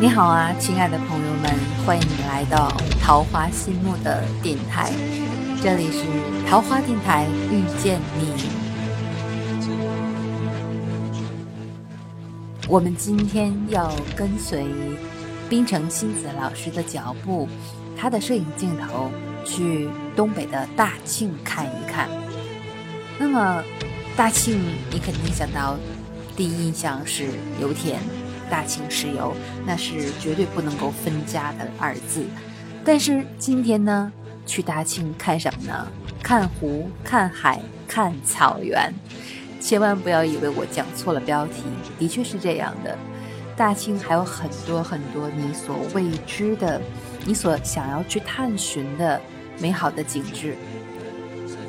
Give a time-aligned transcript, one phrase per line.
[0.00, 1.52] 你好啊，亲爱的朋友们，
[1.84, 2.72] 欢迎你来到
[3.02, 4.90] 桃花心木的电台，
[5.62, 6.06] 这里是
[6.48, 8.32] 桃花电台，遇见你。
[12.66, 14.64] 我们今天要跟随
[15.50, 17.46] 冰城新子老师的脚步，
[17.94, 19.10] 他的摄影镜头
[19.44, 19.86] 去
[20.16, 22.08] 东北的大庆看一看。
[23.18, 23.62] 那么，
[24.16, 24.58] 大庆
[24.90, 25.76] 你肯定想到
[26.34, 27.26] 第一印象是
[27.60, 28.00] 油田。
[28.50, 32.26] 大庆石油，那是绝对不能够分家的二字。
[32.84, 34.12] 但是今天呢，
[34.44, 35.86] 去大庆看什么呢？
[36.22, 38.92] 看湖、看海、看草原。
[39.60, 41.62] 千万不要以为我讲错了标题，
[41.98, 42.96] 的确是这样的。
[43.56, 46.80] 大庆还有很多很多你所未知的，
[47.26, 49.20] 你所想要去探寻的
[49.58, 50.56] 美好的景致。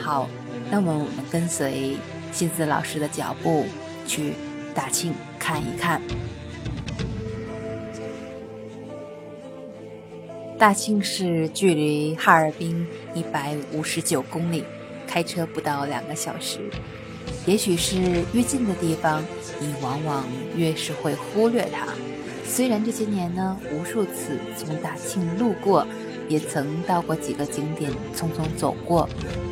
[0.00, 0.28] 好，
[0.68, 1.96] 那么我们跟随
[2.32, 3.66] 新子老师的脚步
[4.04, 4.34] 去
[4.74, 6.02] 大庆看一看。
[10.58, 14.64] 大庆市距离哈尔滨一百五十九公里，
[15.06, 16.60] 开车不到两个小时。
[17.44, 19.22] 也许是越近的地方，
[19.60, 20.24] 你往往
[20.56, 21.88] 越是会忽略它。
[22.46, 25.86] 虽然这些年呢，无数次从大庆路过，
[26.26, 29.06] 也曾到过几个景点匆匆走过，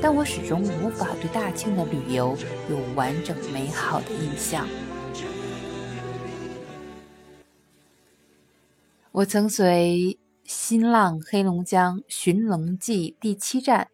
[0.00, 2.34] 但我始终无法对大庆的旅游
[2.70, 4.66] 有完整美好的印象。
[9.12, 10.16] 我曾随。
[10.48, 13.88] 新浪黑龙江寻龙记第七站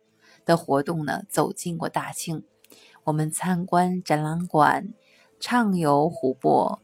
[0.44, 2.44] 的活动呢，走进过大庆。
[3.04, 4.92] 我们参观展览馆，
[5.40, 6.82] 畅游湖泊，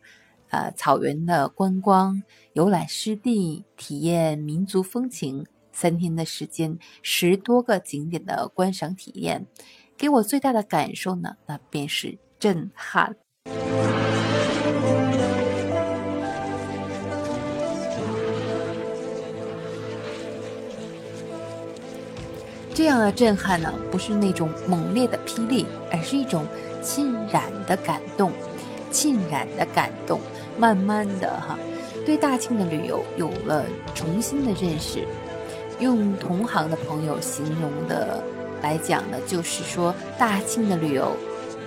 [0.49, 2.23] 呃，草原的观光，
[2.55, 5.47] 游览湿地，体验民族风情。
[5.71, 9.47] 三天的时间，十多个景点的观赏体验，
[9.99, 13.17] 给我最大的感受呢，那便是震撼。
[22.79, 26.47] 这样的震撼呢，不是那种猛烈的霹雳，而是一种
[26.81, 28.31] 浸染的感动，
[28.89, 30.21] 浸染的感动。
[30.57, 31.59] 慢慢的哈，
[32.07, 33.65] 对大庆的旅游有了
[33.97, 35.05] 重新的认识。
[35.81, 38.23] 用同行的朋友形容的
[38.63, 41.17] 来讲呢，就是说大庆的旅游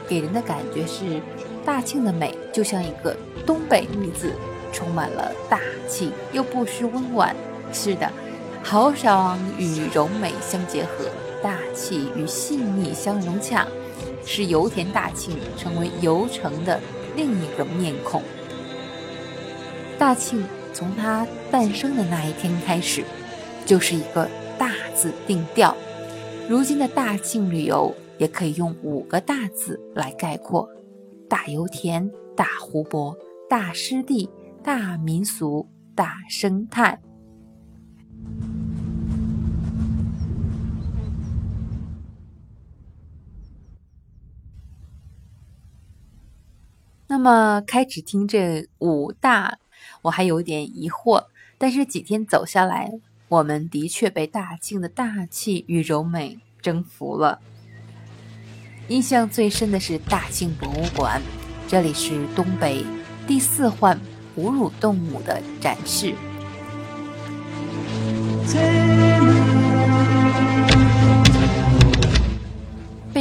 [0.07, 1.19] 给人的感觉是，
[1.66, 3.13] 大庆的美就像一个
[3.45, 4.31] 东北女子，
[4.72, 7.35] 充满了大气又不失温婉。
[7.73, 8.09] 是的。
[8.63, 11.05] 豪爽与柔美相结合，
[11.44, 13.67] 大气与细腻相融洽，
[14.25, 16.79] 使油田大庆成为油城的
[17.16, 18.23] 另一个面孔。
[19.99, 23.03] 大庆从它诞生的那一天开始，
[23.66, 25.75] 就是一个大字定调。
[26.47, 30.69] 如今的大庆旅游也可以用五个大字来概括：
[31.28, 33.17] 大油田、大湖泊、
[33.49, 34.29] 大湿地、
[34.63, 37.01] 大民俗、大生态。
[47.21, 49.59] 那么开始听这五大，
[50.01, 51.25] 我还有点疑惑。
[51.59, 52.93] 但是几天走下来，
[53.27, 57.39] 我们的确被大庆的大气与柔美征服了。
[58.87, 61.21] 印象最深的是大庆博物馆，
[61.67, 62.83] 这里是东北
[63.27, 63.99] 第四换
[64.33, 66.15] 哺乳动物的展示。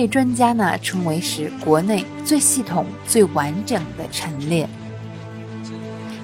[0.00, 4.66] 被专家呢称为是国内最系统、最完整的陈列。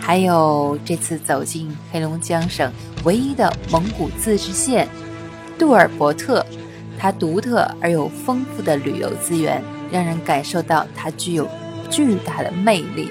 [0.01, 2.73] 还有这次走进黑龙江省
[3.05, 4.89] 唯一的蒙古自治县
[5.59, 6.43] 杜尔伯特，
[6.99, 11.47] 它独特而又丰富的旅游资源，让人感受到它具有
[11.91, 13.11] 巨大的魅力。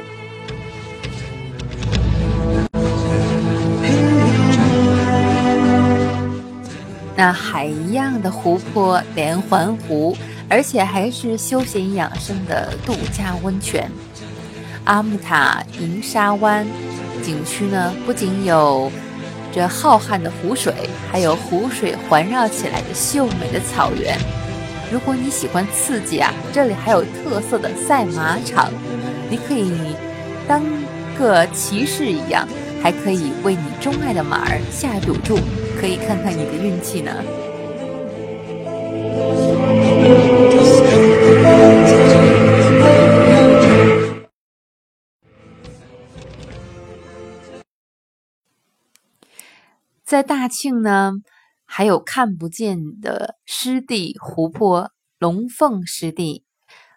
[7.16, 10.17] 那海一样的湖泊连环湖。
[10.49, 13.89] 而且还是休闲养生的度假温泉。
[14.85, 16.65] 阿木塔银沙湾
[17.23, 18.91] 景区呢，不仅有
[19.51, 20.73] 这浩瀚的湖水，
[21.11, 24.17] 还有湖水环绕起来的秀美的草原。
[24.91, 28.71] 如果你喜欢刺激啊，这里还有特色的赛马场，
[29.29, 29.73] 你可以
[30.47, 30.61] 当
[31.17, 32.47] 个骑士一样，
[32.83, 35.39] 还可以为你钟爱的马儿下赌注，
[35.81, 37.11] 可以看看你的运气呢。
[50.16, 51.12] 在大庆呢，
[51.66, 56.46] 还有看不见的湿地湖泊：龙凤湿地、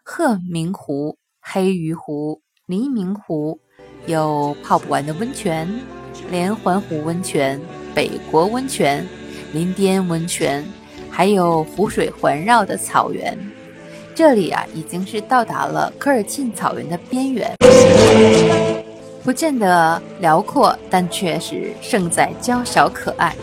[0.04, 3.58] 鹤鸣湖、黑鱼湖、黎明湖，
[4.06, 5.68] 有泡不完的温泉，
[6.30, 7.60] 连环湖温泉、
[7.92, 9.04] 北国温泉、
[9.52, 10.64] 林边温泉，
[11.10, 13.36] 还有湖水环绕的草原。
[14.14, 17.56] 这里啊，已经是到达了科尔沁草原的边缘，
[19.28, 23.36] 不见得辽阔，但却是胜在娇小可爱。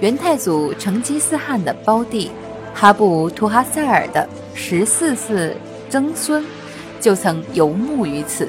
[0.00, 2.30] 元太祖成吉思汗的胞弟
[2.74, 5.56] 哈布图哈塞尔的十四世
[5.88, 6.44] 曾孙
[7.00, 8.46] 就曾游牧于此。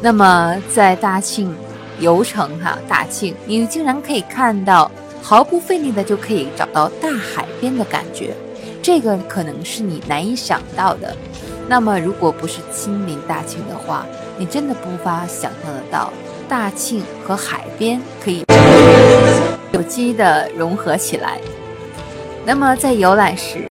[0.00, 1.54] 那么，在大庆
[2.00, 4.90] 游城哈，大庆你竟然可以看到
[5.22, 8.34] 毫不费力的就可以找到大海边的感觉，
[8.82, 11.16] 这个可能是你难以想到的。
[11.68, 14.06] 那么，如果不是亲临大庆的话，
[14.38, 16.10] 你真的无法想象得到
[16.48, 18.42] 大庆和海边可以。
[19.72, 21.38] 有机的融合起来。
[22.46, 23.66] 那么在游览时，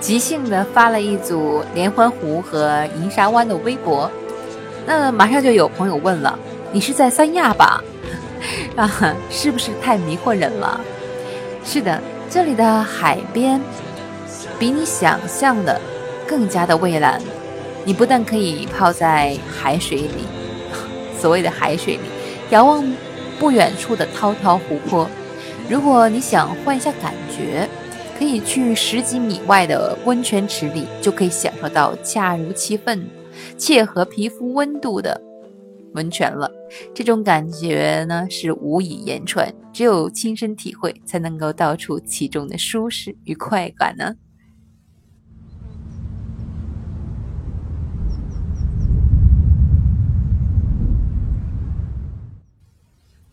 [0.00, 4.10] 即兴的发了一组连环湖和银沙湾的微博，
[4.84, 6.36] 那马上就有朋友问了
[6.72, 7.80] ：“你是在三亚吧？
[8.74, 8.90] 啊，
[9.30, 10.80] 是不是太迷惑人了？”
[11.64, 13.60] 是的，这里的海边
[14.58, 15.80] 比你想象的
[16.28, 17.20] 更加的蔚蓝。
[17.84, 20.26] 你不但可以泡在海水里，
[21.18, 22.02] 所谓的海水里，
[22.50, 22.84] 遥望。
[23.40, 25.08] 不远处的滔滔湖泊，
[25.70, 27.68] 如果你想换一下感觉，
[28.18, 33.08] 可以去十几米外的温泉池里，就可以享受到恰如其分、
[33.56, 35.20] 切合皮肤温度的
[35.94, 36.50] 温泉了。
[36.92, 44.16] 这种感觉呢，是无以言传，只有亲身体会，才能够道出其中的舒适与快感呢。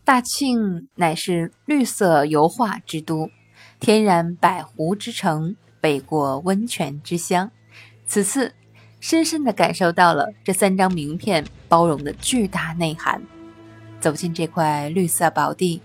[0.06, 3.28] 大庆乃是绿色油画之都，
[3.80, 7.50] 天然百湖之城，北国温泉之乡。
[8.06, 8.54] 此次
[9.00, 13.20] 深深地感受到了这三张名片包容的巨大内涵。
[13.98, 15.82] 走进这块绿色宝地，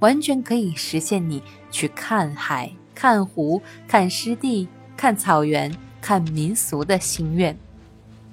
[0.00, 7.56] 完全可以实现你去看海、看湖、看湿地、看草原、看民俗的心愿。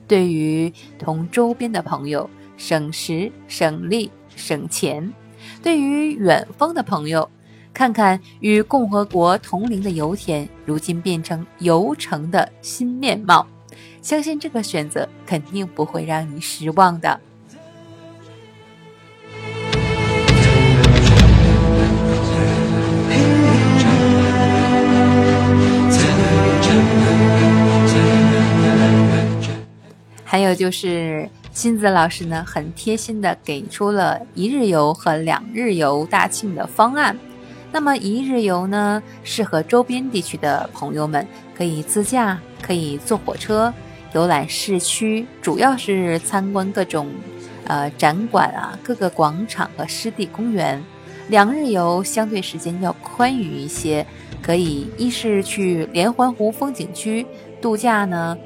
[0.05, 5.13] 对于同周边的朋友，省时、省力、省钱。
[5.61, 7.29] 对于远方的朋友，
[7.73, 13.45] 看看与共和国同龄的油田，如今变成油城的新面貌，
[14.01, 17.19] 相信这个选择肯定不会让你失望的。
[30.23, 31.27] 还有就是。
[31.59, 37.19] 金子老师呢，很贴心的给出了一日游和两日游大庆的方案。
[37.69, 43.73] 那么一日游呢，适合周边地区的朋友们，可以自驾，可以坐火车
[44.13, 47.09] 游览市区，主要是参观各种
[47.65, 50.81] 呃展馆啊，各个广场和湿地公园。
[51.27, 54.07] 两日游相对时间要宽裕一些，
[54.41, 57.25] 可以一是去连环湖风景区
[57.61, 58.37] 度假呢。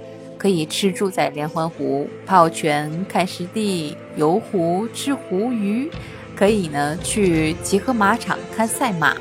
[0.44, 5.90] 可以吃住在连环湖泡泉看湿地游湖吃湖鱼，
[6.36, 9.16] 可以呢去集合马场看赛马。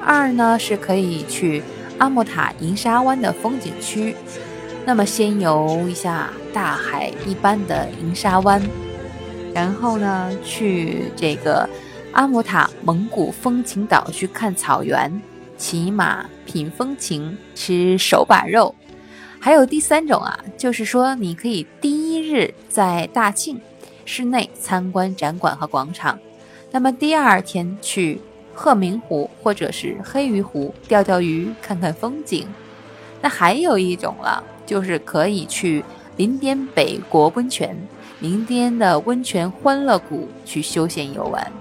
[0.00, 1.60] 二呢是可以去
[1.98, 4.14] 阿莫塔银沙湾的风景区，
[4.86, 8.62] 那么先游一下大海一般的银沙湾，
[9.52, 11.68] 然后呢去这个
[12.12, 15.20] 阿莫塔蒙古风情岛去看草原，
[15.56, 18.72] 骑马品风情，吃手把肉。
[19.44, 23.60] 还有第三种啊，就是说你可以第一日在大庆
[24.06, 26.18] 市内参观展馆和广场，
[26.70, 28.18] 那么第二天去
[28.54, 32.48] 鹤鸣湖或者是黑鱼湖钓钓鱼、看看风景。
[33.20, 35.84] 那还有一种了，就是可以去
[36.16, 37.76] 林甸北国温泉、
[38.20, 41.52] 林巅的温泉欢乐谷去休闲游玩。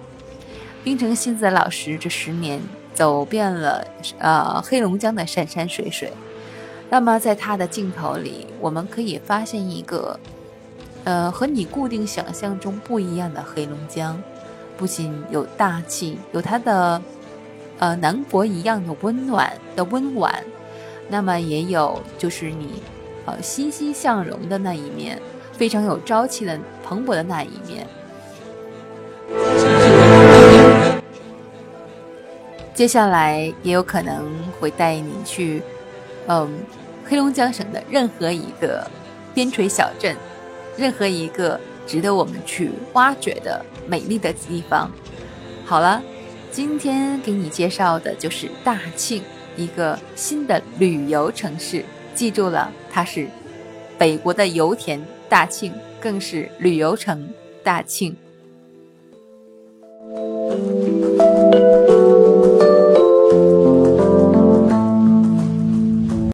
[0.85, 2.61] 冰城新子老师这十年
[2.93, 3.85] 走遍了
[4.19, 6.09] 呃黑龙江的山山水水。
[6.93, 10.19] 那么，在他的镜头里，我们可以发现一个，
[11.05, 14.21] 呃，和你固定想象中不一样的黑龙江，
[14.77, 17.01] 不仅有大气，有它的，
[17.79, 20.43] 呃，南国一样的温暖的温婉，
[21.09, 22.83] 那么也有就是你，
[23.25, 25.19] 呃，欣欣向荣的那一面，
[25.51, 27.87] 非常有朝气的蓬勃的那一面。
[32.75, 35.63] 接下来也有可能会带你去，
[36.27, 36.55] 嗯。
[37.13, 38.89] 黑龙江省的任何一个
[39.35, 40.17] 边陲小镇，
[40.75, 44.91] 任何一个值得我们去挖掘的美丽的地方。
[45.63, 46.01] 好了，
[46.49, 49.21] 今天给你介绍的就是大庆，
[49.55, 51.85] 一个新的旅游城市。
[52.15, 53.27] 记住了，它是
[53.95, 57.29] 北国的油田大庆，更是旅游城
[57.63, 58.17] 大庆。